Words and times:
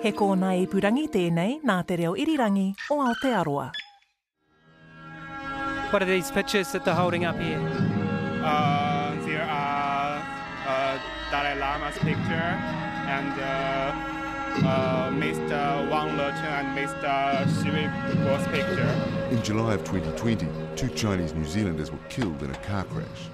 He 0.00 0.14
kōna 0.16 0.54
ipurangi 0.56 1.10
tēnei 1.12 1.58
nā 1.68 1.74
te 1.84 1.98
reo 2.00 2.14
irirangi 2.16 2.70
o 2.88 2.96
Aotearoa. 3.04 3.66
What 5.90 6.02
are 6.02 6.06
these 6.06 6.30
pictures 6.30 6.72
that 6.72 6.86
they're 6.86 6.94
holding 6.94 7.26
up 7.26 7.38
here? 7.38 7.60
Uh, 8.42 9.14
there 9.26 9.44
are 9.44 10.22
uh, 10.66 10.98
Dalai 11.30 11.54
Lama's 11.60 11.98
picture 11.98 12.48
and 13.12 13.40
uh, 13.40 13.92
uh, 14.66 15.10
Mr. 15.10 15.90
Wang 15.90 16.16
Lechen 16.16 16.48
and 16.48 16.78
Mr. 16.78 17.44
Xi 17.60 17.68
Weibo's 17.68 18.46
picture. 18.48 19.36
In 19.36 19.42
July 19.42 19.74
of 19.74 19.84
2020, 19.84 20.46
two 20.76 20.88
Chinese 20.94 21.34
New 21.34 21.44
Zealanders 21.44 21.90
were 21.90 21.98
killed 22.08 22.42
in 22.42 22.50
a 22.50 22.58
car 22.60 22.84
crash. 22.84 23.28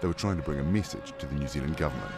They 0.00 0.08
were 0.08 0.14
trying 0.14 0.36
to 0.36 0.42
bring 0.42 0.60
a 0.60 0.64
message 0.64 1.12
to 1.18 1.26
the 1.26 1.34
New 1.34 1.46
Zealand 1.46 1.76
government. 1.76 2.12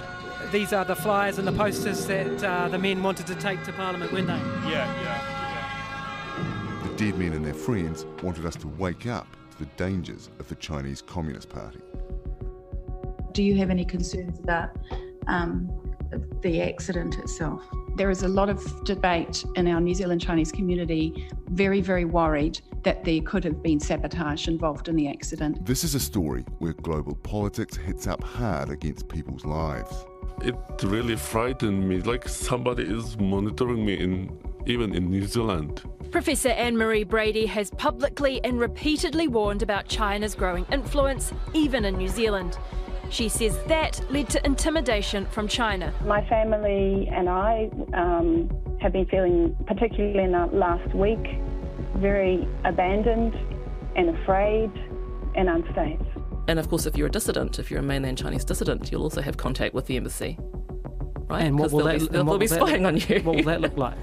These 0.53 0.73
are 0.73 0.85
the 0.85 0.97
flyers 0.97 1.39
and 1.39 1.47
the 1.47 1.53
posters 1.53 2.07
that 2.07 2.43
uh, 2.43 2.69
the 2.69 2.79
men 2.79 3.03
wanted 3.03 3.27
to 3.27 3.35
take 3.35 3.63
to 3.65 3.73
Parliament, 3.73 4.13
weren't 4.13 4.29
they? 4.29 4.39
Yeah, 4.71 4.87
yeah, 5.03 6.81
The 6.85 6.95
dead 6.97 7.19
men 7.19 7.35
and 7.35 7.45
their 7.45 7.55
friends 7.55 8.07
wanted 8.23 8.47
us 8.47 8.57
to 8.57 8.69
wake 8.69 9.07
up 9.07 9.27
to 9.51 9.59
the 9.59 9.67
dangers 9.77 10.31
of 10.39 10.49
the 10.49 10.55
Chinese 10.55 11.03
Communist 11.03 11.51
Party. 11.51 11.81
Do 13.33 13.43
you 13.43 13.57
have 13.57 13.69
any 13.69 13.85
concerns 13.85 14.39
about 14.39 14.71
um, 15.27 15.71
the 16.41 16.63
accident 16.63 17.19
itself? 17.19 17.63
There 17.97 18.09
is 18.09 18.23
a 18.23 18.29
lot 18.29 18.49
of 18.49 18.85
debate 18.85 19.45
in 19.57 19.69
our 19.69 19.81
New 19.81 19.95
Zealand 19.95 20.23
Chinese 20.23 20.51
community, 20.51 21.29
very, 21.49 21.83
very 21.83 22.05
worried 22.07 22.61
that 22.85 23.05
there 23.05 23.21
could 23.21 23.45
have 23.45 23.63
been 23.63 23.81
sabotage 23.81 24.49
involved 24.49 24.89
in 24.89 24.97
the 24.97 25.09
accident. 25.09 25.67
This 25.67 25.85
is 25.85 25.95
a 25.95 26.01
story 26.01 26.45
where 26.59 26.73
global 26.73 27.17
politics 27.17 27.77
hits 27.77 28.07
up 28.07 28.23
hard 28.23 28.71
against 28.71 29.09
people's 29.09 29.45
lives. 29.45 30.07
It 30.43 30.57
really 30.83 31.17
frightened 31.17 31.89
me, 31.89 32.01
like 32.01 32.29
somebody 32.29 32.85
is 32.85 33.19
monitoring 33.19 33.85
me 33.85 33.95
in 33.95 34.39
even 34.67 34.95
in 34.95 35.11
New 35.11 35.27
Zealand. 35.27 35.83
Professor 36.11 36.51
Anne 36.51 36.77
Marie 36.77 37.05
Brady 37.05 37.47
has 37.47 37.71
publicly 37.71 38.43
and 38.45 38.61
repeatedly 38.61 39.29
warned 39.29 39.63
about 39.63 39.89
China's 39.89 40.35
growing 40.35 40.67
influence, 40.73 41.33
even 41.55 41.85
in 41.85 41.97
New 41.97 42.09
Zealand. 42.09 42.59
She 43.11 43.29
says 43.29 43.59
that 43.67 44.01
led 44.11 44.29
to 44.31 44.45
intimidation 44.47 45.27
from 45.27 45.49
China. 45.49 45.93
My 46.05 46.27
family 46.29 47.09
and 47.11 47.29
I 47.29 47.71
um, 47.95 48.51
have 48.81 48.93
been 48.93 49.07
feeling, 49.07 49.57
particularly 49.67 50.25
in 50.25 50.33
the 50.33 50.47
last 50.47 50.95
week, 50.95 51.41
very 51.97 52.47
abandoned 52.65 53.35
and 53.97 54.11
afraid 54.11 54.71
and 55.35 55.49
unsafe. 55.49 56.01
And 56.49 56.59
of 56.59 56.69
course, 56.71 56.87
if 56.87 56.97
you're 56.97 57.09
a 57.09 57.11
dissident, 57.11 57.59
if 57.59 57.71
you're 57.71 57.81
a 57.81 57.83
mainland 57.83 58.17
Chinese 58.17 58.45
dissident, 58.45 58.91
you'll 58.91 59.03
also 59.03 59.21
have 59.21 59.37
contact 59.37 59.75
with 59.75 59.87
the 59.87 59.99
embassy. 59.99 60.39
Right? 61.29 61.45
And 61.45 61.59
what 61.59 61.71
will 61.71 61.85
they'll 61.85 61.99
that, 61.99 62.01
be, 62.01 62.07
they'll, 62.09 62.25
what 62.25 62.39
they'll 62.39 62.39
be 62.39 62.47
will 62.47 62.49
that 62.49 62.67
spying 62.67 62.83
look- 62.83 62.93
on 62.95 63.17
you. 63.17 63.23
What 63.23 63.37
will 63.37 63.45
that 63.45 63.61
look 63.61 63.77
like? 63.77 63.99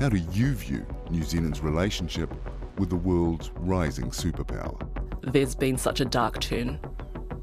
How 0.00 0.08
do 0.08 0.16
you 0.32 0.54
view 0.54 0.86
New 1.10 1.22
Zealand's 1.22 1.60
relationship 1.60 2.32
with 2.78 2.88
the 2.88 2.96
world's 2.96 3.50
rising 3.56 4.08
superpower? 4.10 4.80
There's 5.20 5.54
been 5.54 5.76
such 5.76 6.00
a 6.00 6.06
dark 6.06 6.40
turn 6.40 6.80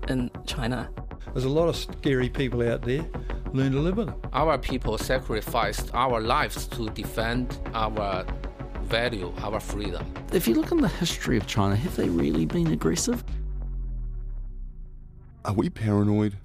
in 0.08 0.31
China. 0.48 0.90
There's 1.34 1.46
a 1.46 1.50
lot 1.50 1.70
of 1.70 1.76
scary 1.76 2.30
people 2.30 2.68
out 2.68 2.81
there. 2.81 3.06
Learn 3.54 3.74
to 3.74 3.80
live 3.80 3.98
with 3.98 4.08
them. 4.08 4.20
Our 4.34 4.58
people 4.58 4.98
sacrificed 4.98 5.92
our 5.94 6.20
lives 6.20 6.66
to 6.70 6.90
defend 6.90 7.60
our 7.76 8.26
value, 8.86 9.31
our 9.44 9.60
freedom. 9.60 10.04
If 10.34 10.48
you 10.48 10.56
look 10.56 10.72
in 10.72 10.81
the 10.81 10.88
history 10.88 11.38
of 11.38 11.46
China, 11.46 11.76
have 11.76 11.96
they 11.96 12.10
really 12.10 12.48
been 12.48 12.74
aggressive? 12.74 13.24
Are 15.47 15.53
we 15.53 15.69
paranoid? 15.69 16.35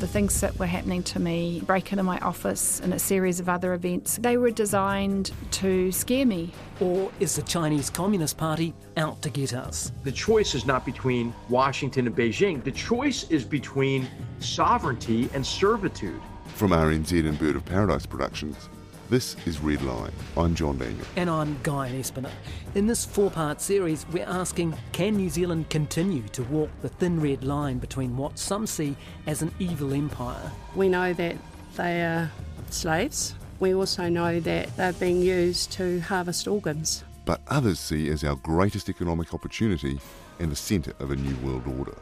The 0.00 0.08
things 0.08 0.40
that 0.40 0.58
were 0.58 0.66
happening 0.66 1.04
to 1.04 1.20
me, 1.20 1.62
break 1.64 1.92
into 1.92 2.02
my 2.02 2.18
office 2.18 2.80
and 2.80 2.92
a 2.92 2.98
series 2.98 3.38
of 3.38 3.48
other 3.48 3.74
events, 3.74 4.16
they 4.16 4.36
were 4.36 4.50
designed 4.50 5.30
to 5.52 5.92
scare 5.92 6.26
me. 6.26 6.52
Or 6.80 7.12
is 7.20 7.36
the 7.36 7.42
Chinese 7.42 7.90
Communist 7.90 8.36
Party 8.38 8.74
out 8.96 9.22
to 9.22 9.30
get 9.30 9.54
us? 9.54 9.92
The 10.02 10.10
choice 10.10 10.56
is 10.56 10.66
not 10.66 10.84
between 10.84 11.32
Washington 11.48 12.08
and 12.08 12.16
Beijing. 12.16 12.64
The 12.64 12.72
choice 12.72 13.30
is 13.30 13.44
between 13.44 14.08
sovereignty 14.40 15.30
and 15.32 15.46
servitude. 15.46 16.20
From 16.56 16.72
RNZ 16.72 17.28
and 17.28 17.38
Bird 17.38 17.54
of 17.54 17.64
Paradise 17.64 18.04
Productions, 18.04 18.68
this 19.08 19.36
is 19.46 19.60
Red 19.60 19.82
Line. 19.82 20.12
I'm 20.36 20.54
John 20.54 20.78
Daniell. 20.78 21.06
And 21.16 21.30
I'm 21.30 21.58
Guyon 21.62 21.92
Espiner. 21.94 22.30
In 22.74 22.86
this 22.86 23.04
four 23.04 23.30
part 23.30 23.60
series, 23.60 24.06
we're 24.12 24.24
asking 24.26 24.76
can 24.92 25.16
New 25.16 25.28
Zealand 25.28 25.70
continue 25.70 26.22
to 26.28 26.42
walk 26.44 26.70
the 26.82 26.88
thin 26.88 27.20
red 27.20 27.44
line 27.44 27.78
between 27.78 28.16
what 28.16 28.38
some 28.38 28.66
see 28.66 28.96
as 29.26 29.42
an 29.42 29.52
evil 29.58 29.94
empire? 29.94 30.50
We 30.74 30.88
know 30.88 31.12
that 31.12 31.36
they 31.76 32.02
are 32.02 32.30
slaves. 32.70 33.34
We 33.60 33.74
also 33.74 34.08
know 34.08 34.40
that 34.40 34.76
they're 34.76 34.92
being 34.94 35.20
used 35.22 35.72
to 35.72 36.00
harvest 36.00 36.48
organs. 36.48 37.04
But 37.24 37.40
others 37.48 37.78
see 37.78 38.08
as 38.10 38.24
our 38.24 38.36
greatest 38.36 38.88
economic 38.88 39.34
opportunity 39.34 40.00
and 40.38 40.50
the 40.50 40.56
centre 40.56 40.94
of 40.98 41.10
a 41.10 41.16
new 41.16 41.34
world 41.36 41.66
order. 41.78 41.96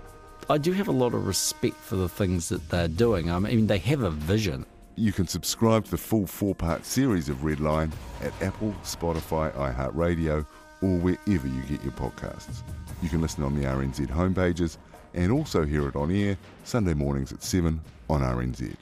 I 0.51 0.59
do 0.59 0.73
have 0.73 0.89
a 0.89 0.93
lot 0.93 1.15
of 1.15 1.27
respect 1.27 1.77
for 1.77 1.97
the 1.97 2.09
things 2.09 2.51
that 2.51 2.69
they're 2.69 2.89
doing. 2.89 3.31
I 3.31 3.39
mean, 3.39 3.67
they 3.67 3.79
have 3.79 4.03
a 4.03 4.11
vision. 4.11 4.67
You 4.97 5.13
can 5.13 5.27
subscribe 5.27 5.87
to 5.87 5.91
the 5.91 5.99
full 5.99 6.27
four 6.27 6.55
part 6.55 6.85
series 6.85 7.29
of 7.29 7.39
Redline 7.39 7.91
at 8.23 8.33
Apple, 8.41 8.75
Spotify, 8.85 9.53
iHeartRadio, 9.55 10.47
or 10.83 10.99
wherever 10.99 11.49
you 11.49 11.63
get 11.63 11.83
your 11.83 11.93
podcasts. 11.93 12.63
You 13.03 13.09
can 13.09 13.21
listen 13.21 13.43
on 13.43 13.57
the 13.61 13.67
RNZ 13.67 14.07
homepages 14.07 14.77
and 15.13 15.33
also 15.33 15.65
hear 15.65 15.89
it 15.89 15.97
on 15.97 16.11
air 16.11 16.37
Sunday 16.63 16.95
mornings 16.95 17.33
at 17.33 17.43
7 17.43 17.81
on 18.09 18.21
RNZ. 18.21 18.77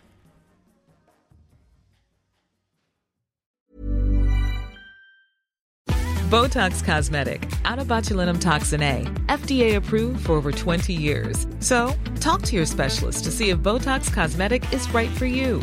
Botox 6.29 6.83
Cosmetic, 6.83 7.43
onabotulinumtoxinA, 7.65 9.27
FDA 9.27 9.77
approved 9.77 10.25
for 10.25 10.33
over 10.33 10.51
20 10.51 10.95
years. 10.95 11.47
So, 11.61 11.95
talk 12.21 12.41
to 12.43 12.57
your 12.57 12.65
specialist 12.65 13.25
to 13.25 13.31
see 13.31 13.51
if 13.51 13.59
Botox 13.59 14.11
Cosmetic 14.11 14.73
is 14.73 14.91
right 14.95 15.11
for 15.11 15.27
you. 15.27 15.63